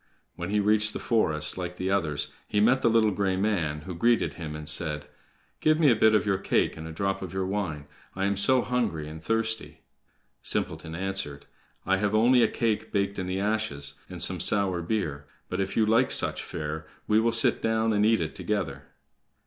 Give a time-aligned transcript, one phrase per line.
[0.35, 3.93] When he reached the forest, like the others, he met the little gray man, who
[3.93, 5.05] greeted him, and said:
[5.59, 7.85] "Give me a bit of your cake and a drop of your wine.
[8.15, 9.81] I am so hungry and thirsty."
[10.41, 11.45] Simpleton answered:
[11.85, 15.77] "I have only a cake baked in the ashes, and some sour beer; but, if
[15.77, 18.85] you like such fare, we will sit down and eat it together."